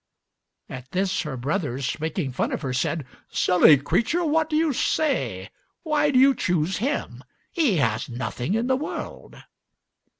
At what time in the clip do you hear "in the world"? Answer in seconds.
8.55-9.37